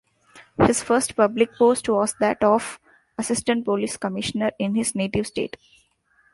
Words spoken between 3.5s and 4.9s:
Police Commissioner in